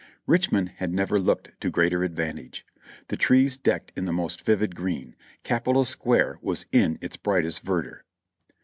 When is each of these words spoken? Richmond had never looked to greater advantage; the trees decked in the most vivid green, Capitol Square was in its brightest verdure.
Richmond 0.25 0.69
had 0.77 0.95
never 0.95 1.19
looked 1.19 1.51
to 1.59 1.69
greater 1.69 2.03
advantage; 2.03 2.65
the 3.09 3.15
trees 3.15 3.55
decked 3.55 3.93
in 3.95 4.05
the 4.05 4.11
most 4.11 4.43
vivid 4.43 4.73
green, 4.75 5.15
Capitol 5.43 5.85
Square 5.85 6.39
was 6.41 6.65
in 6.71 6.97
its 7.03 7.17
brightest 7.17 7.61
verdure. 7.61 8.03